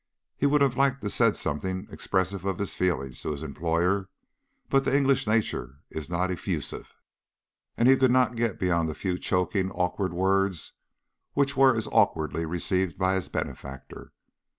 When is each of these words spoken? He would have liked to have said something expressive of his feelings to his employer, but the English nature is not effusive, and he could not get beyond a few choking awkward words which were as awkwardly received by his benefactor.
He 0.35 0.47
would 0.47 0.61
have 0.61 0.75
liked 0.75 1.01
to 1.01 1.05
have 1.05 1.11
said 1.13 1.37
something 1.37 1.87
expressive 1.91 2.43
of 2.43 2.57
his 2.57 2.73
feelings 2.73 3.21
to 3.21 3.29
his 3.29 3.43
employer, 3.43 4.09
but 4.67 4.83
the 4.83 4.97
English 4.97 5.27
nature 5.27 5.83
is 5.91 6.09
not 6.09 6.31
effusive, 6.31 6.95
and 7.77 7.87
he 7.87 7.95
could 7.95 8.09
not 8.09 8.35
get 8.35 8.59
beyond 8.59 8.89
a 8.89 8.95
few 8.95 9.19
choking 9.19 9.69
awkward 9.69 10.11
words 10.11 10.71
which 11.33 11.55
were 11.55 11.75
as 11.75 11.85
awkwardly 11.85 12.47
received 12.47 12.97
by 12.97 13.13
his 13.13 13.29
benefactor. 13.29 14.11